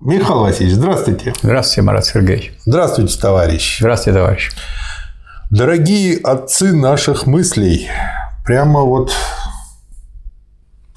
Михаил 0.00 0.40
Васильевич, 0.40 0.76
здравствуйте. 0.76 1.32
Здравствуйте, 1.42 1.82
Марат 1.82 2.04
Сергеевич. 2.04 2.52
Здравствуйте, 2.66 3.18
товарищ. 3.18 3.78
Здравствуйте, 3.80 4.18
товарищ. 4.18 4.50
Дорогие 5.50 6.18
отцы 6.18 6.74
наших 6.74 7.26
мыслей, 7.26 7.88
прямо 8.44 8.80
вот 8.82 9.12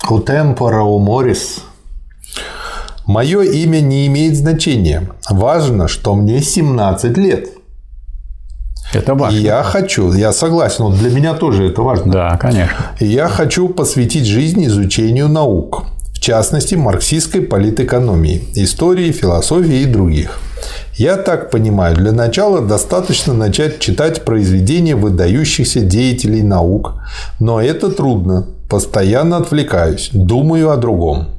у 0.09 0.19
темпора, 0.19 0.81
у 0.81 0.99
морис. 0.99 1.61
Мое 3.05 3.43
имя 3.43 3.79
не 3.79 4.05
имеет 4.07 4.35
значения. 4.35 5.09
Важно, 5.29 5.87
что 5.87 6.13
мне 6.13 6.41
17 6.41 7.17
лет. 7.17 7.47
Это 8.91 9.15
важно. 9.15 9.37
И 9.37 9.41
я 9.41 9.63
хочу, 9.63 10.11
я 10.11 10.33
согласен, 10.33 10.83
вот 10.83 10.97
для 10.97 11.09
меня 11.09 11.35
тоже 11.35 11.69
это 11.69 11.81
важно. 11.83 12.11
Да, 12.11 12.37
конечно. 12.37 12.75
И 12.99 13.05
я 13.05 13.29
хочу 13.29 13.69
посвятить 13.69 14.25
жизнь 14.25 14.65
изучению 14.65 15.29
наук, 15.29 15.85
в 16.19 16.21
частности, 16.21 16.75
марксистской 16.75 17.41
политэкономии, 17.41 18.43
истории, 18.55 19.13
философии 19.13 19.83
и 19.83 19.85
других. 19.85 20.41
Я 20.95 21.15
так 21.15 21.49
понимаю, 21.49 21.95
для 21.95 22.11
начала 22.11 22.59
достаточно 22.59 23.33
начать 23.33 23.79
читать 23.79 24.25
произведения 24.25 24.97
выдающихся 24.97 25.79
деятелей 25.79 26.43
наук, 26.43 26.95
но 27.39 27.61
это 27.61 27.89
трудно, 27.89 28.47
постоянно 28.69 29.37
отвлекаюсь, 29.37 30.09
думаю 30.11 30.71
о 30.71 30.75
другом. 30.75 31.29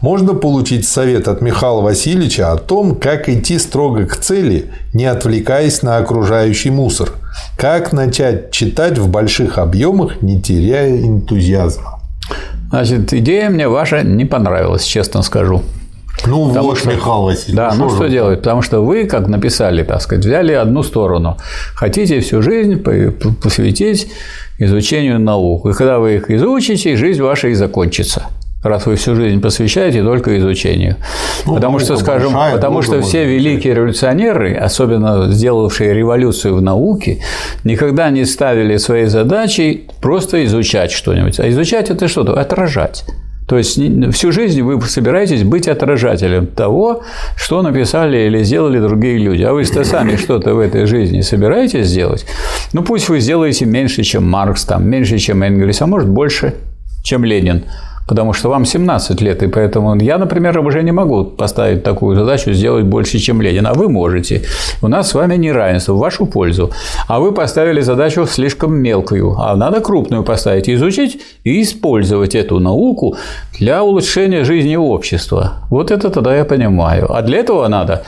Можно 0.00 0.34
получить 0.34 0.86
совет 0.86 1.28
от 1.28 1.40
Михаила 1.40 1.80
Васильевича 1.80 2.50
о 2.50 2.56
том, 2.56 2.96
как 2.96 3.28
идти 3.28 3.60
строго 3.60 4.04
к 4.04 4.16
цели, 4.16 4.72
не 4.92 5.04
отвлекаясь 5.04 5.82
на 5.82 5.98
окружающий 5.98 6.70
мусор. 6.70 7.12
Как 7.56 7.92
начать 7.92 8.50
читать 8.50 8.98
в 8.98 9.08
больших 9.08 9.58
объемах, 9.58 10.22
не 10.22 10.42
теряя 10.42 10.90
энтузиазма. 10.90 12.03
Значит, 12.74 13.12
идея 13.12 13.50
мне 13.50 13.68
ваша 13.68 14.02
не 14.02 14.24
понравилась, 14.24 14.82
честно 14.82 15.22
скажу. 15.22 15.62
Ну 16.26 16.48
Потому 16.48 16.70
вот, 16.70 16.78
что, 16.78 16.88
Михаил 16.88 17.22
Васильевич. 17.22 17.54
Да, 17.54 17.72
ну 17.76 17.88
что 17.88 18.08
делать? 18.08 18.40
Потому 18.40 18.62
что 18.62 18.80
вы, 18.80 19.04
как 19.04 19.28
написали, 19.28 19.84
так 19.84 20.02
сказать, 20.02 20.24
взяли 20.24 20.52
одну 20.54 20.82
сторону. 20.82 21.36
Хотите 21.76 22.18
всю 22.18 22.42
жизнь 22.42 22.82
посвятить 23.40 24.08
изучению 24.58 25.20
наук. 25.20 25.66
И 25.66 25.72
когда 25.72 26.00
вы 26.00 26.16
их 26.16 26.32
изучите, 26.32 26.96
жизнь 26.96 27.22
ваша 27.22 27.46
и 27.46 27.54
закончится 27.54 28.26
раз 28.64 28.86
вы 28.86 28.96
всю 28.96 29.14
жизнь 29.14 29.40
посвящаете 29.40 30.02
только 30.02 30.36
изучению. 30.38 30.96
Ну, 31.46 31.54
потому 31.54 31.78
что, 31.78 31.96
скажем, 31.96 32.32
большая, 32.32 32.54
потому 32.54 32.82
что 32.82 33.00
все 33.02 33.24
великие 33.24 33.74
революционеры, 33.74 34.54
особенно 34.54 35.30
сделавшие 35.30 35.94
революцию 35.94 36.56
в 36.56 36.62
науке, 36.62 37.18
никогда 37.62 38.10
не 38.10 38.24
ставили 38.24 38.76
своей 38.78 39.06
задачей 39.06 39.88
просто 40.00 40.44
изучать 40.46 40.90
что-нибудь. 40.90 41.38
А 41.38 41.48
изучать 41.48 41.90
это 41.90 42.08
что-то? 42.08 42.40
Отражать. 42.40 43.04
То 43.46 43.58
есть 43.58 43.78
всю 44.12 44.32
жизнь 44.32 44.62
вы 44.62 44.80
собираетесь 44.82 45.42
быть 45.42 45.68
отражателем 45.68 46.46
того, 46.46 47.02
что 47.36 47.60
написали 47.60 48.16
или 48.26 48.42
сделали 48.42 48.78
другие 48.78 49.18
люди. 49.18 49.42
А 49.42 49.52
вы 49.52 49.64
сами 49.66 50.16
что-то 50.24 50.54
в 50.54 50.58
этой 50.58 50.86
жизни 50.86 51.20
собираетесь 51.20 51.86
сделать? 51.86 52.24
Ну 52.72 52.82
пусть 52.82 53.08
вы 53.10 53.20
сделаете 53.20 53.66
меньше, 53.66 54.02
чем 54.02 54.28
Маркс, 54.28 54.64
там, 54.64 54.88
меньше, 54.88 55.18
чем 55.18 55.42
Энгельс, 55.42 55.82
а 55.82 55.86
может 55.86 56.08
больше, 56.08 56.54
чем 57.02 57.24
Ленин 57.24 57.64
потому 58.06 58.32
что 58.32 58.48
вам 58.48 58.64
17 58.64 59.20
лет, 59.20 59.42
и 59.42 59.48
поэтому 59.48 59.96
я, 59.96 60.18
например, 60.18 60.58
уже 60.58 60.82
не 60.82 60.92
могу 60.92 61.24
поставить 61.24 61.82
такую 61.82 62.16
задачу 62.16 62.52
сделать 62.52 62.84
больше, 62.84 63.18
чем 63.18 63.40
Ленин, 63.40 63.66
а 63.66 63.74
вы 63.74 63.88
можете. 63.88 64.42
У 64.82 64.88
нас 64.88 65.08
с 65.08 65.14
вами 65.14 65.36
неравенство 65.36 65.94
в 65.94 65.98
вашу 65.98 66.26
пользу. 66.26 66.70
А 67.08 67.18
вы 67.18 67.32
поставили 67.32 67.80
задачу 67.80 68.26
слишком 68.26 68.74
мелкую, 68.74 69.36
а 69.38 69.56
надо 69.56 69.80
крупную 69.80 70.22
поставить, 70.22 70.68
изучить 70.68 71.20
и 71.44 71.62
использовать 71.62 72.34
эту 72.34 72.60
науку 72.60 73.16
для 73.58 73.82
улучшения 73.82 74.44
жизни 74.44 74.76
общества. 74.76 75.52
Вот 75.70 75.90
это 75.90 76.10
тогда 76.10 76.36
я 76.36 76.44
понимаю. 76.44 77.06
А 77.12 77.22
для 77.22 77.38
этого 77.38 77.68
надо 77.68 78.02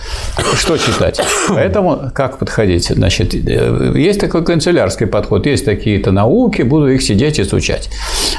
что 0.57 0.77
читать? 0.77 1.21
Поэтому 1.49 2.11
как 2.15 2.39
подходить? 2.39 2.89
Значит, 2.89 3.35
э, 3.35 3.93
есть 3.97 4.21
такой 4.21 4.45
канцелярский 4.45 5.07
подход, 5.07 5.47
есть 5.47 5.65
такие-то 5.65 6.13
науки, 6.13 6.63
буду 6.63 6.89
их 6.89 7.03
сидеть 7.03 7.41
изучать. 7.41 7.89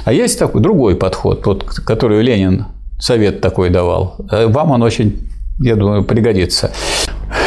А 0.06 0.14
есть 0.14 0.40
такой 0.40 0.62
другой 0.62 0.96
подход 0.96 1.47
вот, 1.48 1.64
которую 1.64 2.24
Ленин 2.24 2.66
совет 3.00 3.42
такой 3.42 3.70
давал, 3.70 4.18
э, 4.32 4.48
вам 4.48 4.72
он 4.72 4.84
очень, 4.84 5.30
я 5.60 5.76
думаю, 5.76 6.04
пригодится. 6.04 6.72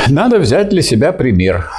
Надо 0.08 0.38
взять 0.38 0.70
для 0.70 0.82
себя 0.82 1.12
пример. 1.12 1.70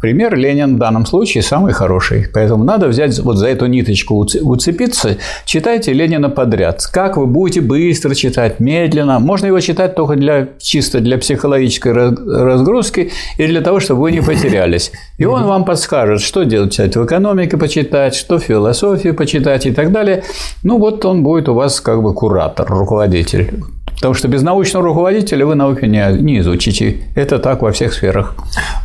Пример 0.00 0.36
Ленин 0.36 0.76
в 0.76 0.78
данном 0.78 1.06
случае 1.06 1.42
самый 1.42 1.72
хороший. 1.72 2.26
Поэтому 2.32 2.64
надо 2.64 2.88
взять 2.88 3.18
вот 3.20 3.36
за 3.36 3.48
эту 3.48 3.66
ниточку 3.66 4.14
уцепиться. 4.16 5.16
Читайте 5.44 5.92
Ленина 5.92 6.30
подряд. 6.30 6.82
Как 6.92 7.16
вы 7.16 7.26
будете 7.26 7.60
быстро 7.60 8.14
читать, 8.14 8.60
медленно. 8.60 9.18
Можно 9.18 9.46
его 9.46 9.60
читать 9.60 9.94
только 9.94 10.16
для, 10.16 10.48
чисто 10.58 11.00
для 11.00 11.18
психологической 11.18 11.92
разгрузки 11.92 13.12
и 13.36 13.46
для 13.46 13.60
того, 13.60 13.80
чтобы 13.80 14.02
вы 14.02 14.12
не 14.12 14.20
потерялись. 14.20 14.92
И 15.18 15.24
он 15.24 15.44
вам 15.44 15.64
подскажет, 15.64 16.20
что 16.20 16.44
делать 16.44 16.78
в 16.78 17.04
экономике 17.04 17.56
почитать, 17.56 18.14
что 18.14 18.38
в 18.38 18.42
философии 18.42 19.10
почитать 19.10 19.66
и 19.66 19.72
так 19.72 19.92
далее. 19.92 20.22
Ну, 20.62 20.78
вот 20.78 21.04
он 21.04 21.22
будет 21.22 21.48
у 21.48 21.54
вас 21.54 21.80
как 21.80 22.02
бы 22.02 22.14
куратор, 22.14 22.66
руководитель. 22.68 23.62
Потому 23.98 24.14
что 24.14 24.28
без 24.28 24.42
научного 24.42 24.84
руководителя 24.84 25.44
вы 25.44 25.56
науки 25.56 25.84
не, 25.84 26.06
не 26.20 26.38
изучите. 26.38 26.98
Это 27.16 27.38
так 27.38 27.62
во 27.62 27.72
всех 27.72 27.92
сферах. 27.92 28.34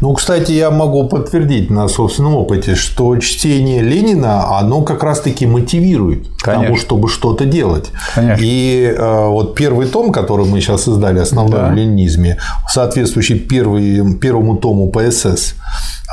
Ну, 0.01 0.13
кстати, 0.13 0.51
я 0.51 0.72
могу 0.72 1.07
подтвердить 1.07 1.69
на 1.69 1.88
собственном 1.88 2.35
опыте, 2.35 2.75
что 2.75 3.18
чтение 3.18 3.81
Ленина, 3.81 4.57
оно 4.57 4.81
как 4.81 5.03
раз-таки 5.03 5.46
мотивирует 5.46 6.28
к 6.41 6.46
тому, 6.46 6.78
чтобы 6.78 7.09
что-то 7.09 7.46
делать. 7.46 7.91
Конечно. 8.16 8.44
И 8.44 8.96
э, 8.97 9.28
вот 9.28 9.56
первый 9.56 9.88
том, 9.88 10.12
который 10.12 10.46
мы 10.46 10.62
сейчас 10.62 10.88
издали, 10.88 11.19
основной 11.19 11.59
да. 11.59 11.69
в 11.69 11.75
ленинизме, 11.75 12.38
соответствующий 12.68 13.40
первый, 13.40 14.16
первому 14.16 14.57
тому 14.57 14.91
ПСС, 14.91 15.56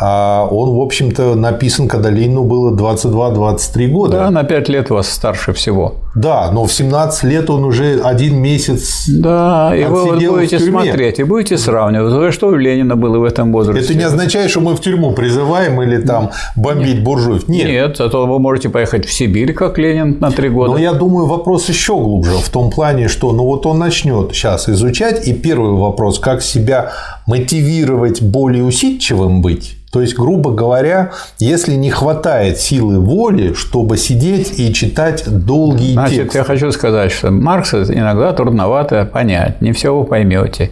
а 0.03 0.47
он, 0.51 0.71
в 0.77 0.81
общем-то, 0.81 1.35
написан, 1.35 1.87
когда 1.87 2.11
Ленину 2.11 2.45
было 2.45 2.75
22-23 2.75 3.87
года. 3.89 4.17
Да, 4.17 4.31
на 4.31 4.45
5 4.45 4.69
лет 4.71 4.91
вас 4.91 5.09
старше 5.09 5.53
всего. 5.53 5.97
Да, 6.15 6.51
но 6.51 6.65
в 6.65 6.73
17 6.73 7.25
лет 7.25 7.51
он 7.51 7.65
уже 7.65 8.01
один 8.01 8.37
месяц 8.37 9.05
Да, 9.09 9.73
и 9.77 9.85
вы 9.85 10.19
будете 10.19 10.59
смотреть, 10.59 11.21
и 11.21 11.25
будете 11.25 11.57
сравнивать, 11.57 12.35
что 12.35 12.49
у 12.49 12.57
Ленина 12.57 12.97
было 12.97 13.19
в 13.19 13.25
этом 13.25 13.53
возрасте. 13.53 13.85
Это 13.85 13.95
не 13.95 14.05
означает, 14.05 14.51
что 14.51 14.61
мы 14.61 14.75
в 14.75 14.81
тюрьму 14.81 15.13
призываем 15.13 15.81
или 15.83 15.99
там 15.99 16.31
бомбить 16.57 16.97
Нет. 16.97 17.05
буржуев. 17.05 17.49
Нет. 17.49 17.69
Нет, 17.69 18.01
а 18.01 18.09
то 18.09 18.27
вы 18.27 18.39
можете 18.39 18.69
поехать 18.69 19.07
в 19.07 19.13
Сибирь, 19.13 19.53
как 19.53 19.79
Ленин, 19.79 20.19
на 20.21 20.31
три 20.31 20.49
года. 20.49 20.73
Но 20.73 20.79
я 20.79 20.93
думаю, 20.93 21.27
вопрос 21.27 21.69
еще 21.69 21.97
глубже, 21.97 22.33
в 22.33 22.49
том 22.49 22.71
плане, 22.71 23.09
что 23.09 23.33
ну 23.33 23.45
вот 23.45 23.67
он 23.67 23.79
начнет 23.79 24.33
сейчас 24.33 24.69
изучать, 24.69 25.29
и 25.29 25.33
первый 25.33 25.73
вопрос, 25.73 26.19
как 26.19 26.43
себя 26.43 26.93
мотивировать 27.27 28.21
более 28.23 28.65
усидчивым 28.65 29.43
быть, 29.43 29.77
то 29.93 30.01
есть, 30.01 30.15
грубо 30.15 30.53
говоря, 30.53 31.11
если 31.39 31.75
не 31.75 31.91
хватает 31.91 32.59
силы 32.59 33.01
воли, 33.01 33.55
чтобы 33.55 33.97
сидеть 33.97 34.59
и 34.59 34.73
читать 34.73 35.25
долгие 35.27 35.95
Значит, 35.95 36.17
тексты. 36.17 36.39
я 36.39 36.45
хочу 36.45 36.71
сказать, 36.71 37.11
что 37.11 37.31
Маркса 37.31 37.83
иногда 37.83 38.33
трудновато 38.33 39.05
понять, 39.05 39.61
не 39.61 39.73
все 39.73 39.95
вы 39.97 40.05
поймете. 40.05 40.71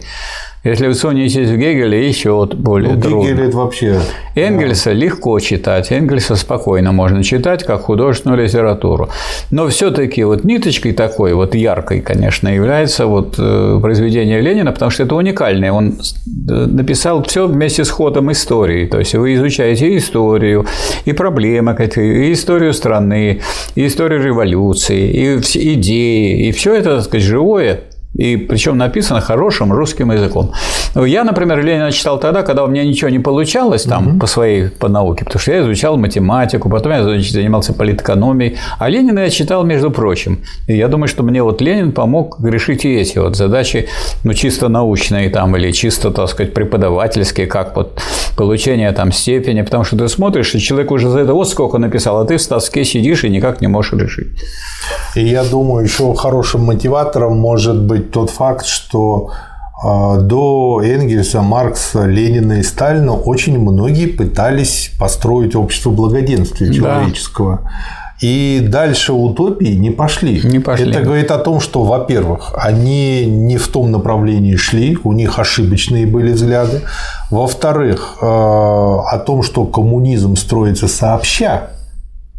Если 0.65 0.87
вы 0.87 0.93
сунетесь 0.93 1.47
в 1.47 1.55
Гегеля, 1.55 1.97
еще 1.97 2.31
вот 2.31 2.53
более 2.53 2.95
ну, 2.95 3.01
трудно. 3.01 3.29
Гегель– 3.29 3.41
это 3.47 3.57
вообще… 3.57 3.99
Энгельса 4.35 4.89
да. 4.89 4.93
легко 4.93 5.39
читать, 5.39 5.89
Энгельса 5.89 6.35
спокойно 6.35 6.91
можно 6.91 7.23
читать, 7.23 7.63
как 7.63 7.83
художественную 7.83 8.43
литературу. 8.43 9.09
Но 9.51 9.69
все 9.69 9.89
таки 9.89 10.25
вот 10.25 10.43
ниточкой 10.43 10.91
такой, 10.91 11.33
вот 11.33 11.55
яркой, 11.55 12.01
конечно, 12.01 12.49
является 12.49 13.05
вот 13.05 13.35
э, 13.37 13.79
произведение 13.81 14.41
Ленина, 14.41 14.73
потому 14.73 14.91
что 14.91 15.03
это 15.03 15.15
уникальное. 15.15 15.71
Он 15.71 15.97
э, 15.97 16.51
написал 16.51 17.23
все 17.23 17.47
вместе 17.47 17.85
с 17.85 17.89
ходом 17.89 18.29
истории. 18.29 18.85
То 18.85 18.99
есть 18.99 19.15
вы 19.15 19.35
изучаете 19.35 19.93
и 19.93 19.97
историю, 19.97 20.65
и 21.05 21.13
проблемы, 21.13 21.73
и 21.95 22.33
историю 22.33 22.73
страны, 22.73 23.39
и 23.75 23.87
историю 23.87 24.21
революции, 24.21 25.09
и 25.09 25.73
идеи, 25.73 26.47
и 26.47 26.51
все 26.51 26.75
это, 26.75 26.97
так 26.97 27.05
сказать, 27.05 27.25
живое 27.25 27.79
и 28.15 28.37
причем 28.37 28.77
написано 28.77 29.21
хорошим 29.21 29.71
русским 29.71 30.11
языком. 30.11 30.51
Я, 30.95 31.23
например, 31.23 31.63
Ленина 31.63 31.91
читал 31.91 32.19
тогда, 32.19 32.41
когда 32.41 32.63
у 32.63 32.67
меня 32.67 32.83
ничего 32.83 33.09
не 33.09 33.19
получалось 33.19 33.83
там 33.83 34.07
угу. 34.07 34.19
по 34.19 34.27
своей 34.27 34.69
по 34.69 34.87
науке, 34.87 35.25
потому 35.25 35.39
что 35.39 35.51
я 35.51 35.61
изучал 35.61 35.97
математику, 35.97 36.69
потом 36.69 36.91
я 36.91 37.19
занимался 37.21 37.73
политэкономией, 37.73 38.57
а 38.79 38.89
Ленина 38.89 39.19
я 39.19 39.29
читал, 39.29 39.63
между 39.63 39.91
прочим. 39.91 40.39
И 40.67 40.75
я 40.75 40.87
думаю, 40.87 41.07
что 41.07 41.23
мне 41.23 41.43
вот 41.43 41.61
Ленин 41.61 41.91
помог 41.91 42.37
решить 42.43 42.85
и 42.85 42.95
эти 42.95 43.19
вот 43.19 43.35
задачи, 43.35 43.87
ну, 44.23 44.33
чисто 44.33 44.69
научные 44.69 45.29
там 45.29 45.55
или 45.55 45.71
чисто, 45.71 46.11
так 46.11 46.29
сказать, 46.29 46.53
преподавательские, 46.53 47.47
как 47.47 47.75
вот 47.75 48.01
получение 48.35 48.91
там 48.91 49.11
степени, 49.11 49.61
потому 49.61 49.83
что 49.83 49.97
ты 49.97 50.07
смотришь, 50.07 50.55
и 50.55 50.59
человек 50.59 50.91
уже 50.91 51.09
за 51.09 51.19
это 51.19 51.33
вот 51.33 51.49
сколько 51.49 51.77
написал, 51.77 52.19
а 52.19 52.25
ты 52.25 52.37
в 52.37 52.47
тоске 52.47 52.83
сидишь 52.83 53.23
и 53.23 53.29
никак 53.29 53.61
не 53.61 53.67
можешь 53.67 53.93
решить. 53.93 54.27
И 55.15 55.25
я 55.25 55.43
думаю, 55.43 55.83
еще 55.83 56.13
хорошим 56.15 56.61
мотиватором 56.61 57.37
может 57.37 57.81
быть 57.81 57.98
тот 57.99 58.29
факт, 58.29 58.65
что 58.65 59.31
а, 59.81 60.17
до 60.17 60.81
Энгельса, 60.83 61.41
Маркса, 61.41 62.05
Ленина 62.05 62.59
и 62.59 62.63
Сталина 62.63 63.13
очень 63.13 63.57
многие 63.57 64.07
пытались 64.07 64.91
построить 64.99 65.55
общество 65.55 65.91
благоденствия 65.91 66.73
человеческого. 66.73 67.61
Да. 67.63 67.69
и 68.19 68.59
дальше 68.61 69.13
утопии 69.13 69.75
не 69.75 69.91
пошли. 69.91 70.41
Не 70.43 70.59
пошли. 70.59 70.91
Это 70.91 71.01
говорит 71.01 71.31
о 71.31 71.37
том, 71.37 71.61
что, 71.61 71.83
во-первых, 71.85 72.53
они 72.57 73.25
не 73.25 73.55
в 73.55 73.69
том 73.69 73.91
направлении 73.91 74.57
шли, 74.57 74.97
у 75.05 75.13
них 75.13 75.39
ошибочные 75.39 76.05
были 76.05 76.33
взгляды. 76.33 76.81
Во-вторых, 77.31 78.17
э, 78.21 78.25
о 78.25 79.17
том, 79.25 79.43
что 79.43 79.63
коммунизм 79.63 80.35
строится 80.35 80.89
сообща, 80.89 81.69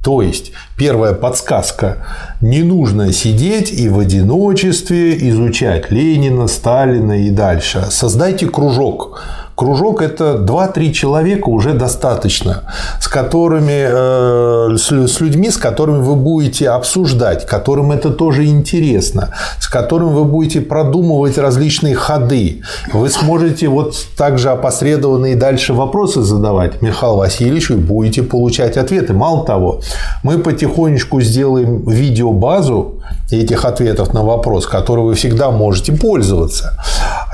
то 0.03 0.23
есть, 0.23 0.53
первая 0.77 1.13
подсказка– 1.13 2.07
не 2.41 2.63
нужно 2.63 3.13
сидеть 3.13 3.71
и 3.71 3.89
в 3.91 3.99
одиночестве 3.99 5.29
изучать 5.29 5.91
Ленина, 5.91 6.47
Сталина 6.47 7.27
и 7.27 7.31
дальше. 7.31 7.87
Создайте 7.91 8.47
кружок 8.47 9.23
Кружок– 9.61 10.01
это 10.03 10.37
2-3 10.39 10.91
человека 10.93 11.51
уже 11.51 11.75
достаточно, 11.75 12.63
с 12.99 13.09
которыми, 13.09 14.73
э, 14.73 14.77
с 14.79 15.21
людьми, 15.21 15.51
с 15.51 15.59
которыми 15.59 15.99
вы 15.99 16.17
будете 16.17 16.71
обсуждать, 16.71 17.45
которым 17.45 17.93
это 17.93 18.09
тоже 18.09 18.47
интересно, 18.47 19.35
с 19.61 19.69
которым 19.69 20.15
вы 20.15 20.25
будете 20.25 20.63
продумывать 20.63 21.37
различные 21.37 21.95
ходы. 21.95 22.63
Вы 22.95 23.11
сможете 23.11 23.69
вот 23.69 23.95
также 24.17 24.49
опосредованные 24.49 25.37
дальше 25.37 25.75
вопросы 25.75 26.23
задавать 26.23 26.81
Михаилу 26.81 27.19
Васильевичу 27.19 27.75
и 27.75 27.77
будете 27.77 28.23
получать 28.23 28.79
ответы. 28.79 29.13
Мало 29.13 29.45
того, 29.45 29.83
мы 30.23 30.39
потихонечку 30.39 31.21
сделаем 31.21 31.87
видеобазу 31.87 33.00
этих 33.31 33.65
ответов 33.65 34.13
на 34.13 34.23
вопрос, 34.23 34.67
которой 34.67 35.05
вы 35.05 35.15
всегда 35.15 35.51
можете 35.51 35.93
пользоваться. 35.93 36.77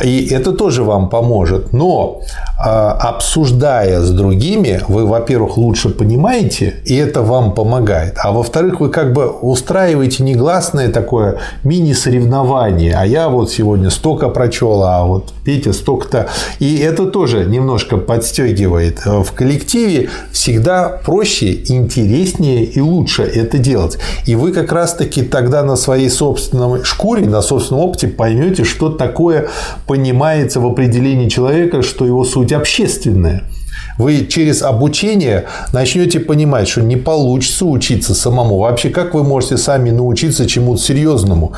И 0.04 0.28
это 0.30 0.52
тоже 0.52 0.82
вам 0.82 1.08
поможет. 1.08 1.72
Но 1.72 2.20
а, 2.58 2.92
обсуждая 2.92 4.00
с 4.00 4.10
другими, 4.10 4.80
вы, 4.88 5.06
во-первых, 5.06 5.56
лучше 5.56 5.88
понимаете, 5.88 6.74
и 6.84 6.94
это 6.96 7.22
вам 7.22 7.52
помогает. 7.52 8.14
А 8.22 8.32
во-вторых, 8.32 8.80
вы 8.80 8.90
как 8.90 9.12
бы 9.12 9.28
устраиваете 9.28 10.22
негласное 10.22 10.90
такое 10.90 11.38
мини-соревнование. 11.64 12.94
А 12.94 13.06
я 13.06 13.28
вот 13.28 13.50
сегодня 13.50 13.90
столько 13.90 14.28
прочел, 14.28 14.82
а 14.82 15.04
вот 15.04 15.32
Петя 15.44 15.72
столько-то. 15.72 16.28
И 16.58 16.78
это 16.78 17.06
тоже 17.06 17.44
немножко 17.44 17.96
подстегивает. 17.96 19.04
В 19.04 19.32
коллективе 19.32 20.10
всегда 20.32 20.88
проще, 20.88 21.54
интереснее 21.68 22.64
и 22.64 22.80
лучше 22.80 23.22
это 23.22 23.58
делать. 23.58 23.98
И 24.26 24.34
вы 24.34 24.52
как 24.52 24.72
раз-таки 24.72 25.22
тогда 25.22 25.62
на 25.66 25.76
своей 25.76 26.08
собственной 26.08 26.84
шкуре, 26.84 27.26
на 27.26 27.42
собственном 27.42 27.84
опыте 27.84 28.08
поймете, 28.08 28.64
что 28.64 28.88
такое 28.90 29.48
понимается 29.86 30.60
в 30.60 30.66
определении 30.66 31.28
человека, 31.28 31.82
что 31.82 32.06
его 32.06 32.24
суть 32.24 32.52
общественная. 32.52 33.44
Вы 33.98 34.26
через 34.26 34.62
обучение 34.62 35.46
начнете 35.72 36.20
понимать, 36.20 36.68
что 36.68 36.82
не 36.82 36.96
получится 36.96 37.64
учиться 37.64 38.14
самому. 38.14 38.58
Вообще, 38.58 38.90
как 38.90 39.14
вы 39.14 39.24
можете 39.24 39.56
сами 39.56 39.90
научиться 39.90 40.46
чему-то 40.46 40.82
серьезному 40.82 41.52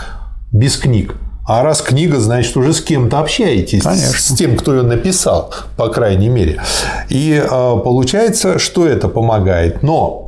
без 0.53 0.77
книг? 0.77 1.15
А 1.49 1.63
раз 1.63 1.81
книга, 1.81 2.21
значит, 2.21 2.55
уже 2.59 2.75
с 2.75 2.83
кем-то 2.83 3.21
общаетесь, 3.21 3.83
Конечно. 3.83 4.19
с 4.19 4.37
тем, 4.37 4.55
кто 4.55 4.75
ее 4.75 4.83
написал, 4.83 5.51
по 5.79 5.89
крайней 5.89 6.29
мере. 6.29 6.61
И 7.09 7.43
а, 7.43 7.77
получается, 7.79 8.59
что 8.59 8.87
это 8.87 9.09
помогает. 9.09 9.83
Но 9.83 10.28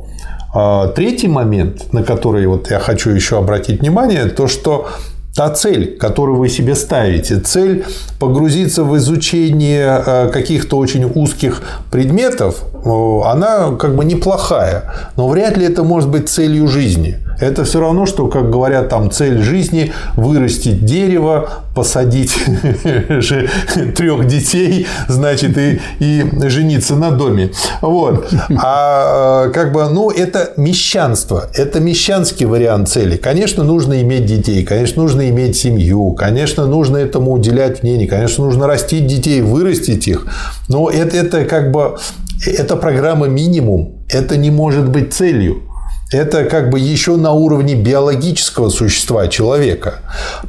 третий 0.95 1.27
момент, 1.27 1.93
на 1.93 2.03
который 2.03 2.45
вот 2.47 2.71
я 2.71 2.79
хочу 2.79 3.09
еще 3.09 3.37
обратить 3.37 3.81
внимание, 3.81 4.25
то, 4.25 4.47
что 4.47 4.87
та 5.35 5.49
цель, 5.49 5.97
которую 5.97 6.37
вы 6.37 6.49
себе 6.49 6.75
ставите, 6.75 7.39
цель 7.39 7.85
погрузиться 8.19 8.83
в 8.83 8.97
изучение 8.97 10.03
э, 10.05 10.29
каких-то 10.29 10.77
очень 10.77 11.05
узких 11.05 11.61
предметов, 11.89 12.63
она 12.83 13.75
как 13.75 13.95
бы 13.95 14.05
неплохая, 14.05 14.93
но 15.15 15.27
вряд 15.27 15.57
ли 15.57 15.65
это 15.65 15.83
может 15.83 16.09
быть 16.09 16.29
целью 16.29 16.67
жизни. 16.67 17.17
Это 17.41 17.63
все 17.63 17.79
равно, 17.79 18.05
что, 18.05 18.27
как 18.27 18.51
говорят, 18.51 18.89
там 18.89 19.09
цель 19.09 19.41
жизни– 19.41 19.91
вырастить 20.15 20.85
дерево, 20.85 21.49
посадить 21.73 22.35
трех 23.95 24.27
детей, 24.27 24.85
значит, 25.07 25.57
и, 25.57 25.81
и 25.99 26.23
жениться 26.49 26.95
на 26.95 27.09
доме. 27.09 27.51
Вот. 27.81 28.31
А 28.63 29.49
как 29.49 29.71
бы, 29.71 29.89
ну, 29.89 30.11
это 30.11 30.53
мещанство. 30.55 31.49
Это 31.55 31.79
мещанский 31.79 32.45
вариант 32.45 32.89
цели. 32.89 33.17
Конечно, 33.17 33.63
нужно 33.63 34.01
иметь 34.01 34.25
детей, 34.25 34.63
конечно, 34.63 35.01
нужно 35.01 35.27
иметь 35.29 35.57
семью, 35.57 36.11
конечно, 36.11 36.67
нужно 36.67 36.97
этому 36.97 37.31
уделять 37.31 37.81
мнение, 37.81 38.07
конечно, 38.07 38.45
нужно 38.45 38.67
растить 38.67 39.07
детей, 39.07 39.41
вырастить 39.41 40.07
их. 40.07 40.27
Но 40.67 40.89
это, 40.89 41.17
это 41.17 41.45
как 41.45 41.71
бы 41.71 41.97
это 42.45 42.75
программа 42.75 43.27
минимум. 43.27 44.03
Это 44.09 44.37
не 44.37 44.51
может 44.51 44.89
быть 44.89 45.13
целью. 45.13 45.63
Это 46.11 46.43
как 46.43 46.69
бы 46.69 46.77
еще 46.77 47.15
на 47.15 47.31
уровне 47.31 47.73
биологического 47.73 48.67
существа 48.67 49.29
человека. 49.29 49.99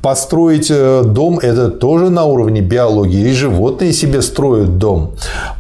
Построить 0.02 0.68
э, 0.70 1.02
дом– 1.04 1.38
это 1.42 1.68
тоже 1.68 2.10
на 2.10 2.24
уровне 2.24 2.60
биологии. 2.60 3.28
И 3.28 3.32
животные 3.32 3.92
себе 3.92 4.22
строят 4.22 4.78
дом. 4.78 5.14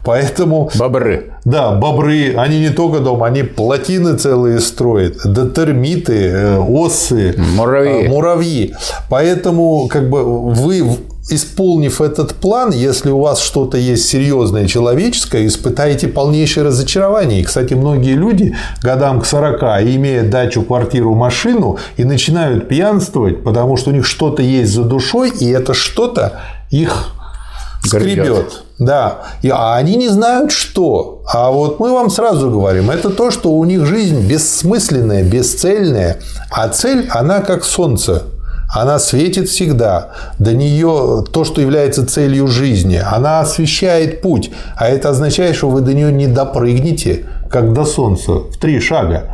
Поэтому... 0.04 0.70
Бобры. 0.74 1.34
Да, 1.44 1.70
бобры. 1.72 2.34
Они 2.36 2.58
не 2.58 2.70
только 2.70 2.98
дом, 2.98 3.22
они 3.22 3.44
плотины 3.44 4.18
целые 4.18 4.58
строят. 4.58 5.18
Да 5.24 5.48
термиты, 5.48 6.26
э, 6.26 6.58
осы. 6.58 7.36
Муравьи. 7.54 8.06
Э, 8.06 8.08
муравьи. 8.08 8.74
Поэтому 9.08 9.86
как 9.86 10.10
бы 10.10 10.24
вы 10.24 10.82
исполнив 11.28 12.00
этот 12.00 12.34
план, 12.34 12.70
если 12.70 13.10
у 13.10 13.20
вас 13.20 13.40
что-то 13.40 13.76
есть 13.76 14.08
серьезное 14.08 14.66
человеческое, 14.66 15.46
испытаете 15.46 16.08
полнейшее 16.08 16.64
разочарование. 16.64 17.40
И, 17.40 17.44
кстати, 17.44 17.74
многие 17.74 18.14
люди 18.14 18.56
годам 18.82 19.20
к 19.20 19.26
40, 19.26 19.62
имея 19.82 20.28
дачу, 20.28 20.62
квартиру, 20.62 21.14
машину, 21.14 21.78
и 21.96 22.04
начинают 22.04 22.68
пьянствовать, 22.68 23.44
потому 23.44 23.76
что 23.76 23.90
у 23.90 23.92
них 23.92 24.06
что-то 24.06 24.42
есть 24.42 24.72
за 24.72 24.82
душой, 24.82 25.30
и 25.30 25.48
это 25.48 25.74
что-то 25.74 26.40
их 26.70 27.14
скребет. 27.84 28.64
Да. 28.78 29.22
И, 29.42 29.48
а 29.48 29.76
они 29.76 29.96
не 29.96 30.08
знают, 30.08 30.50
что. 30.50 31.22
А 31.26 31.50
вот 31.50 31.78
мы 31.78 31.92
вам 31.92 32.10
сразу 32.10 32.50
говорим, 32.50 32.90
это 32.90 33.10
то, 33.10 33.30
что 33.30 33.52
у 33.52 33.64
них 33.64 33.86
жизнь 33.86 34.26
бессмысленная, 34.26 35.22
бесцельная, 35.22 36.18
а 36.50 36.68
цель, 36.68 37.08
она 37.10 37.40
как 37.40 37.64
солнце 37.64 38.24
она 38.72 38.98
светит 38.98 39.48
всегда. 39.48 40.12
До 40.38 40.52
нее 40.54 41.24
то, 41.30 41.44
что 41.44 41.60
является 41.60 42.06
целью 42.06 42.48
жизни, 42.48 43.00
она 43.04 43.40
освещает 43.40 44.22
путь. 44.22 44.50
А 44.76 44.88
это 44.88 45.10
означает, 45.10 45.56
что 45.56 45.68
вы 45.68 45.82
до 45.82 45.92
нее 45.92 46.10
не 46.10 46.26
допрыгнете, 46.26 47.26
как 47.52 47.72
до 47.72 47.84
солнца, 47.84 48.32
в 48.32 48.56
три 48.56 48.80
шага. 48.80 49.24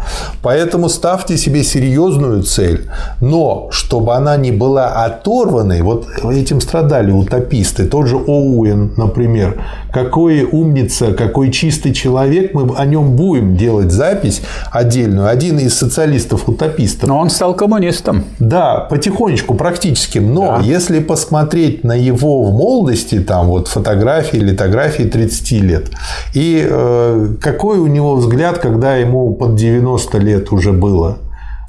Поэтому 0.42 0.88
ставьте 0.88 1.36
себе 1.36 1.62
серьезную 1.62 2.42
цель, 2.42 2.86
но 3.20 3.68
чтобы 3.70 4.14
она 4.14 4.36
не 4.36 4.50
была 4.50 5.04
оторванной, 5.04 5.82
вот 5.82 6.06
этим 6.24 6.60
страдали 6.60 7.12
утописты, 7.12 7.86
тот 7.86 8.08
же 8.08 8.16
Оуэн, 8.16 8.94
например, 8.96 9.62
какой 9.92 10.42
умница, 10.42 11.12
какой 11.12 11.50
чистый 11.50 11.92
человек, 11.94 12.54
мы 12.54 12.74
о 12.76 12.84
нем 12.84 13.16
будем 13.16 13.56
делать 13.56 13.92
запись 13.92 14.42
отдельную. 14.70 15.28
Один 15.28 15.58
из 15.58 15.78
социалистов-утопистов. 15.78 17.08
Но 17.08 17.18
он 17.18 17.30
стал 17.30 17.54
коммунистом. 17.54 18.24
Да, 18.38 18.80
потихонечку, 18.80 19.54
практически. 19.54 20.18
Но 20.18 20.58
да. 20.58 20.64
если 20.64 21.00
посмотреть 21.00 21.84
на 21.84 21.94
его 21.94 22.42
в 22.42 22.52
молодости, 22.52 23.20
там 23.20 23.46
вот 23.46 23.68
фотографии, 23.68 24.38
литографии 24.38 25.04
30 25.04 25.52
лет, 25.62 25.90
и 26.34 26.66
э, 26.68 27.28
какой 27.40 27.78
у 27.78 27.86
него 27.86 28.07
взгляд, 28.16 28.58
когда 28.58 28.96
ему 28.96 29.34
под 29.34 29.54
90 29.54 30.18
лет 30.18 30.52
уже 30.52 30.72
было, 30.72 31.18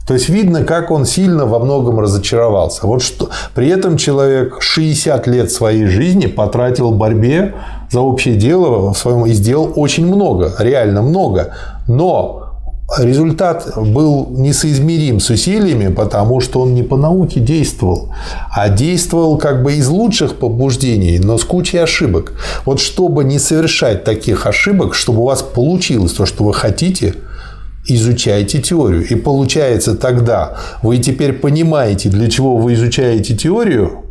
то 0.09 0.15
есть 0.15 0.27
видно, 0.27 0.63
как 0.63 0.89
он 0.89 1.05
сильно 1.05 1.45
во 1.45 1.59
многом 1.59 1.99
разочаровался. 1.99 2.87
Вот 2.87 3.03
что 3.03 3.29
при 3.53 3.69
этом 3.69 3.95
человек 3.95 4.57
60 4.59 5.27
лет 5.27 5.51
своей 5.51 5.85
жизни 5.85 6.25
потратил 6.25 6.91
в 6.91 6.97
борьбе 6.97 7.53
за 7.91 8.01
общее 8.01 8.35
дело 8.35 8.91
в 8.91 8.97
своем 8.97 9.27
и 9.27 9.33
сделал 9.33 9.71
очень 9.75 10.07
много, 10.07 10.51
реально 10.57 11.03
много. 11.03 11.53
Но 11.87 12.48
результат 12.99 13.73
был 13.75 14.27
несоизмерим 14.29 15.19
с 15.19 15.29
усилиями, 15.29 15.93
потому 15.93 16.41
что 16.41 16.61
он 16.61 16.73
не 16.73 16.83
по 16.83 16.97
науке 16.97 17.39
действовал, 17.39 18.13
а 18.51 18.69
действовал 18.69 19.37
как 19.37 19.63
бы 19.63 19.73
из 19.73 19.87
лучших 19.87 20.35
побуждений, 20.35 21.19
но 21.19 21.37
с 21.37 21.43
кучей 21.43 21.77
ошибок. 21.77 22.33
Вот 22.65 22.79
чтобы 22.79 23.23
не 23.23 23.39
совершать 23.39 24.03
таких 24.03 24.45
ошибок, 24.45 24.93
чтобы 24.93 25.21
у 25.21 25.25
вас 25.25 25.41
получилось 25.41 26.13
то, 26.13 26.25
что 26.25 26.43
вы 26.43 26.53
хотите– 26.53 27.15
изучайте 27.85 28.61
теорию. 28.61 29.05
И 29.07 29.15
получается 29.15 29.95
тогда 29.95 30.57
вы 30.81 30.97
теперь 30.97 31.33
понимаете, 31.33 32.09
для 32.09 32.29
чего 32.29 32.57
вы 32.57 32.73
изучаете 32.73 33.35
теорию, 33.35 34.03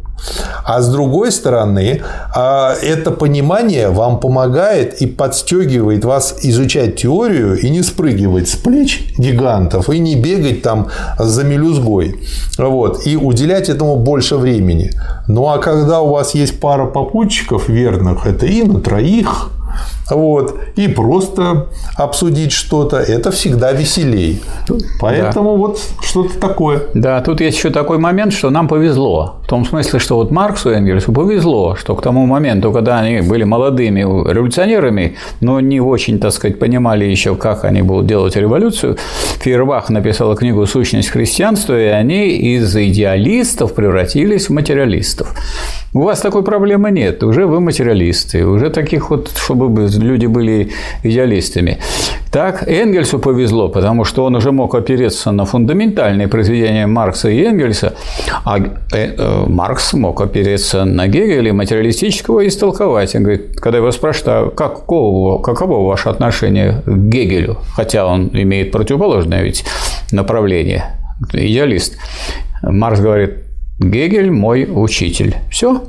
а 0.64 0.80
с 0.80 0.88
другой 0.88 1.32
стороны, 1.32 2.02
а, 2.34 2.74
это 2.82 3.10
понимание 3.10 3.88
вам 3.88 4.20
помогает 4.20 5.00
и 5.00 5.06
подстегивает 5.06 6.04
вас 6.04 6.36
изучать 6.42 6.96
теорию 6.96 7.58
и 7.58 7.70
не 7.70 7.82
спрыгивать 7.82 8.48
с 8.48 8.56
плеч 8.56 9.12
гигантов 9.18 9.90
и 9.90 9.98
не 9.98 10.16
бегать 10.16 10.62
там 10.62 10.88
за 11.18 11.44
мелюзгой. 11.44 12.20
Вот, 12.58 13.06
и 13.06 13.16
уделять 13.16 13.68
этому 13.68 13.96
больше 13.96 14.36
времени. 14.36 14.92
Ну 15.26 15.48
а 15.48 15.58
когда 15.58 16.00
у 16.00 16.10
вас 16.10 16.34
есть 16.34 16.60
пара 16.60 16.86
попутчиков 16.86 17.68
верных, 17.68 18.26
это 18.26 18.46
и 18.46 18.62
на 18.62 18.80
троих, 18.80 19.50
вот, 20.10 20.58
и 20.76 20.88
просто 20.88 21.68
обсудить 21.96 22.52
что-то, 22.52 22.98
это 22.98 23.30
всегда 23.30 23.72
веселей. 23.72 24.42
Поэтому 25.00 25.52
да. 25.52 25.56
вот 25.58 25.80
что-то 26.02 26.38
такое. 26.38 26.82
Да, 26.94 27.20
тут 27.20 27.40
есть 27.40 27.58
еще 27.58 27.70
такой 27.70 27.98
момент, 27.98 28.32
что 28.32 28.50
нам 28.50 28.68
повезло. 28.68 29.36
В 29.44 29.48
том 29.48 29.64
смысле, 29.64 29.98
что 29.98 30.16
вот 30.16 30.30
Марксу 30.30 30.70
и 30.70 30.74
Энгельсу 30.74 31.12
повезло, 31.12 31.74
что 31.74 31.94
к 31.94 32.02
тому 32.02 32.26
моменту, 32.26 32.72
когда 32.72 32.98
они 32.98 33.20
были 33.20 33.44
молодыми 33.44 34.00
революционерами, 34.00 35.16
но 35.40 35.60
не 35.60 35.80
очень, 35.80 36.18
так 36.18 36.32
сказать, 36.32 36.58
понимали 36.58 37.04
еще, 37.04 37.34
как 37.34 37.64
они 37.64 37.82
будут 37.82 38.06
делать 38.06 38.36
революцию, 38.36 38.96
Фейербах 39.40 39.90
написала 39.90 40.36
книгу 40.36 40.66
«Сущность 40.66 41.08
христианства», 41.08 41.78
и 41.78 41.86
они 41.86 42.28
из 42.28 42.74
идеалистов 42.76 43.74
превратились 43.74 44.48
в 44.48 44.52
материалистов. 44.52 45.34
У 45.94 46.02
вас 46.02 46.20
такой 46.20 46.42
проблемы 46.42 46.90
нет, 46.90 47.22
уже 47.22 47.46
вы 47.46 47.60
материалисты, 47.60 48.44
уже 48.44 48.68
таких 48.68 49.08
вот, 49.08 49.30
чтобы 49.34 49.68
люди 49.98 50.26
были 50.26 50.70
идеалистами. 51.02 51.78
Так, 52.30 52.68
Энгельсу 52.68 53.18
повезло, 53.18 53.68
потому 53.68 54.04
что 54.04 54.24
он 54.24 54.36
уже 54.36 54.52
мог 54.52 54.74
опереться 54.74 55.30
на 55.30 55.44
фундаментальные 55.44 56.28
произведения 56.28 56.86
Маркса 56.86 57.30
и 57.30 57.42
Энгельса, 57.42 57.94
а 58.44 58.58
э, 58.58 58.66
э, 58.92 59.44
Маркс 59.46 59.94
мог 59.94 60.20
опереться 60.20 60.84
на 60.84 61.08
Гегеля 61.08 61.54
материалистического 61.54 62.40
и 62.40 62.48
истолковать. 62.48 63.14
Он 63.14 63.22
говорит, 63.22 63.58
когда 63.60 63.78
его 63.78 63.90
спрашиваю, 63.92 64.48
а 64.48 64.50
каково, 64.50 65.42
каково 65.42 65.86
ваше 65.86 66.10
отношение 66.10 66.82
к 66.84 66.88
Гегелю, 66.88 67.58
хотя 67.74 68.06
он 68.06 68.30
имеет 68.32 68.72
противоположное 68.72 69.42
ведь 69.42 69.64
направление, 70.12 70.84
идеалист. 71.32 71.96
Маркс 72.62 73.00
говорит, 73.00 73.36
Гегель 73.78 74.30
мой 74.30 74.68
учитель. 74.70 75.36
Все. 75.50 75.82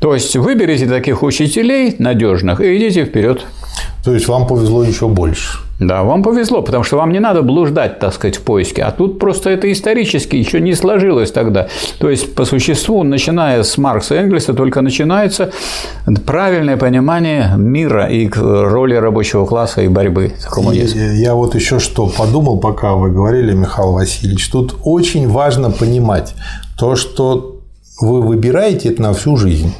То 0.00 0.14
есть 0.14 0.36
выберите 0.36 0.86
таких 0.86 1.22
учителей 1.22 1.96
надежных 1.98 2.60
и 2.60 2.76
идите 2.76 3.04
вперед. 3.04 3.44
То 4.04 4.14
есть 4.14 4.28
вам 4.28 4.46
повезло 4.46 4.84
еще 4.84 5.08
больше. 5.08 5.58
Да, 5.80 6.02
вам 6.02 6.22
повезло, 6.22 6.62
потому 6.62 6.82
что 6.82 6.96
вам 6.96 7.12
не 7.12 7.20
надо 7.20 7.42
блуждать, 7.42 8.00
так 8.00 8.12
сказать, 8.12 8.36
в 8.36 8.42
поиске. 8.42 8.82
А 8.82 8.90
тут 8.90 9.18
просто 9.20 9.50
это 9.50 9.70
исторически 9.70 10.34
еще 10.34 10.60
не 10.60 10.74
сложилось 10.74 11.30
тогда. 11.30 11.68
То 11.98 12.10
есть, 12.10 12.34
по 12.34 12.44
существу, 12.44 13.04
начиная 13.04 13.62
с 13.62 13.78
Маркса 13.78 14.16
и 14.16 14.18
Энгельса, 14.18 14.54
только 14.54 14.80
начинается 14.80 15.52
правильное 16.26 16.76
понимание 16.76 17.52
мира 17.56 18.06
и 18.06 18.28
роли 18.28 18.94
рабочего 18.94 19.46
класса 19.46 19.82
и 19.82 19.88
борьбы 19.88 20.32
с 20.38 20.46
коммунизмом. 20.46 21.14
Я 21.14 21.34
вот 21.34 21.54
еще 21.54 21.78
что 21.78 22.06
подумал, 22.08 22.58
пока 22.58 22.94
вы 22.94 23.12
говорили, 23.12 23.52
Михаил 23.52 23.92
Васильевич. 23.92 24.48
Тут 24.48 24.74
очень 24.82 25.28
важно 25.28 25.70
понимать 25.70 26.34
то, 26.76 26.96
что 26.96 27.57
вы 28.00 28.22
выбираете 28.22 28.90
это 28.90 29.02
на 29.02 29.12
всю 29.12 29.36
жизнь. 29.36 29.74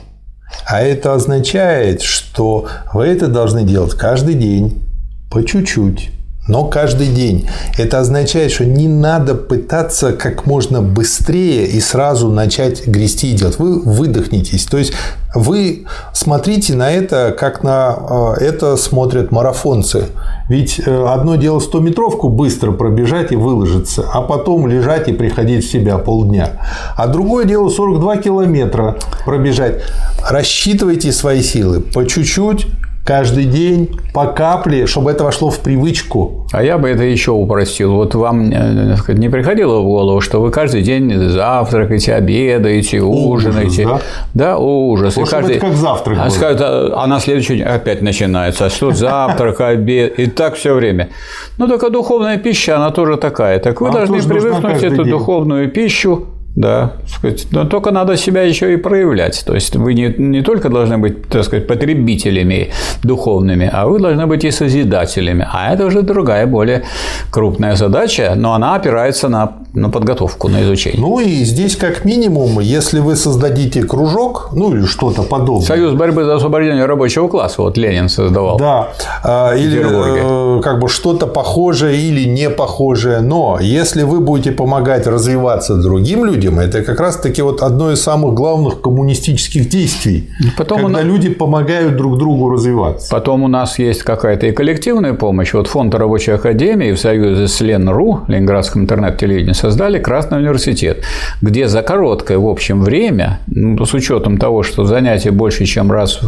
А 0.67 0.81
это 0.81 1.15
означает, 1.15 2.03
что 2.03 2.67
вы 2.93 3.07
это 3.07 3.29
должны 3.29 3.65
делать 3.65 3.95
каждый 3.95 4.35
день 4.35 4.83
по 5.31 5.45
чуть-чуть, 5.45 6.11
но 6.49 6.65
каждый 6.65 7.09
день. 7.09 7.49
Это 7.77 8.01
означает, 8.01 8.51
что 8.51 8.65
не 8.65 8.89
надо 8.89 9.35
пытаться 9.35 10.13
как 10.13 10.47
можно 10.47 10.83
быстрее 10.83 11.67
и 11.67 11.81
сразу 11.81 12.31
начать 12.31 12.87
грести 12.87 13.31
и 13.31 13.35
делать. 13.35 13.59
Вы 13.59 13.81
выдохнетесь. 13.81 14.65
То 14.65 14.79
есть 14.79 14.93
вы 15.35 15.85
смотрите 16.15 16.75
на 16.75 16.91
это, 16.91 17.37
как 17.39 17.63
на 17.63 18.35
э, 18.39 18.45
это 18.45 18.77
смотрят 18.77 19.31
марафонцы. 19.31 20.07
Ведь 20.49 20.81
э, 20.85 21.07
одно 21.07 21.37
дело 21.37 21.61
100-метровку 21.61 22.31
быстро 22.31 22.73
пробежать 22.73 23.31
и 23.33 23.37
выложиться, 23.37 24.07
а 24.13 24.23
потом 24.23 24.67
лежать 24.67 25.09
и 25.09 25.13
приходить 25.13 25.65
в 25.65 25.71
себя 25.71 25.99
полдня. 25.99 26.53
А 26.97 27.07
другое 27.09 27.45
дело 27.45 27.69
42 27.69 28.17
километра 28.17 28.97
пробежать. 29.27 29.83
Рассчитывайте 30.27 31.13
свои 31.13 31.43
силы 31.43 31.81
по 31.81 32.07
чуть-чуть, 32.07 32.67
каждый 33.09 33.47
день 33.47 33.99
по 34.13 34.27
капле, 34.27 34.87
чтобы 34.87 35.11
это 35.11 35.25
вошло 35.25 35.49
в 35.49 35.61
привычку. 35.61 36.47
А 36.53 36.63
я 36.63 36.77
бы 36.77 36.91
это 36.91 37.05
еще 37.05 37.31
упростил. 37.31 37.95
Вот 37.95 38.15
вам 38.15 38.51
э, 38.53 38.97
не 39.15 39.31
приходило 39.31 39.81
в 39.81 39.85
голову, 39.85 40.21
что 40.21 40.43
вы 40.43 40.51
каждый 40.51 40.83
день 40.83 41.31
завтракаете, 41.31 42.13
обедаете, 42.13 43.01
ужинаете. 43.01 43.87
Ужас, 43.87 44.03
да? 44.35 44.45
да, 44.45 44.59
ужас. 44.59 45.17
И 45.17 45.25
каждый... 45.25 45.57
это 45.57 45.67
как 45.69 45.75
завтрак. 45.77 46.19
А, 46.21 46.29
скажут, 46.29 46.61
а, 46.61 47.03
а 47.03 47.07
на 47.07 47.19
следующий 47.19 47.57
день 47.57 47.67
опять 47.67 48.03
начинается. 48.03 48.67
А 48.67 48.71
что 48.71 48.93
завтрак, 48.93 49.63
обед, 49.63 50.19
и 50.19 50.27
так 50.27 50.57
все 50.57 50.75
время. 50.75 51.09
Ну, 51.57 51.67
только 51.67 51.89
духовная 51.89 52.37
пища, 52.37 52.77
она 52.77 52.91
тоже 52.91 53.17
такая. 53.17 53.59
Так 53.59 53.81
вы 53.81 53.91
должны 53.91 54.21
привыкнуть 54.21 54.83
эту 54.83 55.05
день. 55.05 55.13
духовную 55.13 55.71
пищу 55.71 56.27
да, 56.59 56.95
сказать, 57.07 57.47
но 57.53 57.65
только 57.65 57.93
надо 57.93 58.17
себя 58.17 58.43
еще 58.43 58.73
и 58.73 58.77
проявлять. 58.77 59.45
То 59.47 59.55
есть 59.55 59.77
вы 59.77 59.95
не, 59.95 60.13
не 60.19 60.43
только 60.43 60.69
должны 60.69 60.99
быть, 60.99 61.29
так 61.29 61.45
сказать, 61.45 61.69
потребителями 61.69 62.73
духовными, 63.05 63.71
а 63.73 63.87
вы 63.87 64.01
должны 64.01 64.27
быть 64.27 64.45
и 64.45 64.51
созидателями. 64.51 65.47
А 65.53 65.73
это 65.73 65.87
уже 65.87 66.03
другая, 66.03 66.47
более 66.47 66.83
крупная 67.31 67.77
задача, 67.77 68.33
но 68.37 68.55
она 68.55 68.75
опирается 68.75 69.29
на, 69.29 69.53
на 69.73 69.89
подготовку, 69.89 70.49
на 70.49 70.65
изучение. 70.65 71.01
Ну 71.01 71.21
и 71.21 71.45
здесь 71.45 71.77
как 71.77 72.05
минимум, 72.05 72.59
если 72.59 72.99
вы 72.99 73.15
создадите 73.15 73.85
кружок, 73.85 74.49
ну 74.53 74.75
или 74.75 74.85
что-то 74.85 75.23
подобное. 75.23 75.65
Союз 75.65 75.93
борьбы 75.93 76.25
за 76.25 76.35
освобождение 76.35 76.87
рабочего 76.87 77.29
класса, 77.29 77.63
вот 77.63 77.79
Ленин 77.79 78.09
создавал. 78.09 78.59
Да, 78.59 78.89
а, 79.23 79.55
или 79.55 79.79
э, 79.79 80.61
как 80.61 80.81
бы 80.81 80.89
что-то 80.89 81.29
похожее 81.29 81.97
или 81.97 82.25
не 82.25 82.51
похожее, 82.51 83.21
но 83.21 83.59
если 83.61 84.03
вы 84.03 84.19
будете 84.19 84.51
помогать 84.51 85.07
развиваться 85.07 85.77
другим 85.77 86.25
людям, 86.25 86.48
людям. 86.49 86.61
Это 86.61 86.83
как 86.83 87.01
раз-таки 87.01 87.43
вот 87.43 87.63
одно 87.63 87.93
из 87.93 88.01
самых 88.01 88.35
главных 88.35 88.81
коммунистических 88.81 89.69
действий, 89.69 90.31
Потом 90.57 90.79
когда 90.79 90.99
нас... 90.99 91.05
люди 91.05 91.29
помогают 91.31 91.97
друг 91.97 92.19
другу 92.19 92.51
развиваться. 92.51 93.09
Потом 93.11 93.43
у 93.43 93.49
нас 93.49 93.79
есть 93.79 94.03
какая-то 94.03 94.47
и 94.47 94.53
коллективная 94.53 95.15
помощь. 95.15 95.53
Вот 95.53 95.67
фонд 95.67 95.95
рабочей 95.95 96.33
академии 96.33 96.93
в 96.93 96.99
союзе 96.99 97.49
с 97.49 97.61
Лен.ру, 97.61 98.21
Ленинградском 98.29 98.83
интернет-телевидении, 98.83 99.53
создали 99.53 99.99
Красный 99.99 100.39
университет, 100.39 101.05
где 101.43 101.69
за 101.69 101.83
короткое, 101.83 102.39
в 102.39 102.47
общем, 102.47 102.83
время, 102.83 103.41
ну, 103.47 103.85
с 103.85 103.95
учетом 103.95 104.39
того, 104.39 104.63
что 104.63 104.85
занятия 104.85 105.31
больше, 105.31 105.65
чем 105.65 105.93
раз 105.93 106.21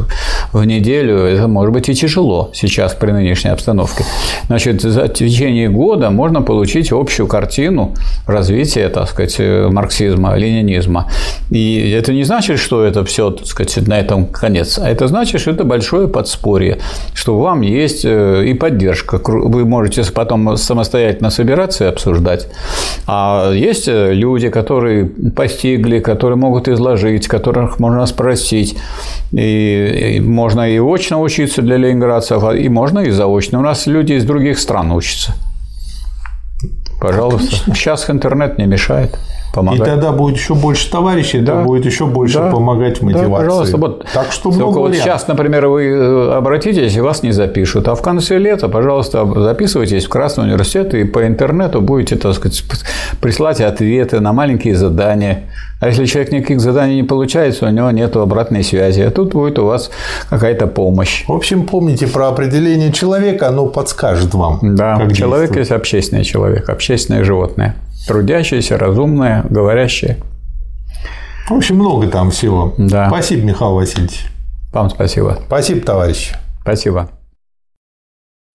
в 0.53 0.65
неделю, 0.65 1.19
это 1.19 1.49
может 1.49 1.73
быть 1.73 1.89
и 1.89 1.95
тяжело 1.95 2.51
сейчас 2.53 2.95
при 2.95 3.13
нынешней 3.13 3.51
обстановке. 3.51 4.05
Значит, 4.47 4.83
за 4.83 5.09
течение 5.09 5.69
года 5.69 6.11
можно 6.11 6.43
получить 6.43 6.93
общую 6.93 7.27
картину 7.27 7.95
развития, 8.27 8.89
так 8.89 9.09
сказать, 9.09 9.41
марксизма 9.73 10.10
марксизма, 10.17 10.37
ленинизма. 10.37 11.07
И 11.51 11.91
это 11.91 12.13
не 12.13 12.25
значит, 12.25 12.59
что 12.59 12.85
это 12.85 13.05
все, 13.05 13.31
так 13.31 13.47
сказать, 13.47 13.87
на 13.89 13.99
этом 13.99 14.27
конец, 14.27 14.79
а 14.79 14.89
это 14.89 15.09
значит, 15.09 15.41
что 15.41 15.51
это 15.51 15.65
большое 15.65 16.09
подспорье, 16.09 16.79
что 17.15 17.39
вам 17.39 17.63
есть 17.63 18.05
э, 18.05 18.45
и 18.47 18.55
поддержка. 18.55 19.21
Вы 19.25 19.65
можете 19.65 20.03
потом 20.13 20.57
самостоятельно 20.57 21.31
собираться 21.31 21.85
и 21.85 21.89
обсуждать. 21.89 22.49
А 23.07 23.53
есть 23.53 23.89
э, 23.89 24.13
люди, 24.13 24.49
которые 24.49 25.07
постигли, 25.37 26.01
которые 26.01 26.37
могут 26.37 26.69
изложить, 26.69 27.29
которых 27.29 27.79
можно 27.79 28.07
спросить. 28.07 28.77
И 29.33 30.21
можно 30.25 30.69
и 30.69 30.79
очно 30.79 31.21
учиться 31.21 31.63
для 31.63 31.77
ленинградцев, 31.77 32.43
и 32.55 32.69
можно 32.69 33.01
и 33.01 33.11
заочно. 33.11 33.59
У 33.59 33.63
нас 33.63 33.87
люди 33.87 34.15
из 34.15 34.25
других 34.25 34.59
стран 34.59 34.93
учатся. 34.93 35.35
Пожалуйста. 37.01 37.47
Отлично. 37.47 37.75
Сейчас 37.75 38.11
интернет 38.11 38.59
не 38.59 38.67
мешает 38.67 39.19
помогать. 39.53 39.81
И 39.81 39.85
тогда 39.85 40.13
будет 40.13 40.37
еще 40.37 40.55
больше 40.55 40.91
товарищей, 40.91 41.41
да. 41.41 41.63
будет 41.63 41.87
еще 41.87 42.07
больше 42.07 42.39
да. 42.39 42.51
помогать 42.51 43.01
в 43.01 43.03
мотивации. 43.03 43.31
Да, 43.31 43.37
пожалуйста. 43.37 43.77
Вот, 43.77 44.07
так 44.13 44.33
что 44.33 44.51
много 44.51 44.79
вот 44.79 44.95
сейчас, 44.95 45.27
например, 45.29 45.67
вы 45.67 45.85
э, 45.85 46.33
обратитесь, 46.33 46.97
и 46.97 47.01
вас 47.01 47.23
не 47.23 47.33
запишут. 47.33 47.89
А 47.89 47.95
в 47.95 48.03
конце 48.03 48.39
лета, 48.39 48.69
пожалуйста, 48.69 49.27
записывайтесь 49.43 50.07
в 50.07 50.09
Красный 50.09 50.45
университет 50.45 50.95
и 50.95 51.05
по 51.05 51.27
интернету 51.27 51.81
будете, 51.81 52.17
так 52.17 52.35
сказать, 52.35 52.63
присылать 53.21 53.61
ответы 53.61 54.21
на 54.21 54.33
маленькие 54.33 54.75
задания. 54.75 55.45
А 55.81 55.89
если 55.89 56.05
человек 56.05 56.31
никаких 56.33 56.61
заданий 56.61 56.97
не 56.97 57.05
получается, 57.05 57.67
у 57.67 57.71
него 57.71 57.91
нет 57.91 58.15
обратной 58.15 58.63
связи. 58.63 59.01
А 59.01 59.11
тут 59.11 59.33
будет 59.33 59.59
у 59.59 59.65
вас 59.65 59.91
какая-то 60.29 60.67
помощь. 60.67 61.25
В 61.27 61.33
общем, 61.33 61.67
помните 61.67 62.07
про 62.07 62.29
определение 62.29 62.93
человека, 62.93 63.49
оно 63.49 63.67
подскажет 63.67 64.35
вам. 64.35 64.59
Да, 64.63 65.09
человек 65.15 65.57
есть 65.57 65.71
общественный 65.71 66.25
человек, 66.25 66.69
общественное 66.69 67.25
животное 67.25 67.77
трудящаяся, 68.11 68.77
разумная, 68.77 69.45
говорящая. 69.49 70.19
В 71.49 71.53
общем, 71.53 71.77
много 71.77 72.09
там 72.09 72.33
всего. 72.33 72.75
Да. 72.77 73.07
Спасибо, 73.09 73.47
Михаил 73.47 73.75
Васильевич. 73.75 74.27
Вам 74.73 74.91
спасибо. 74.91 75.39
Спасибо, 75.47 75.81
товарищ. 75.87 76.33
Спасибо. 76.63 77.09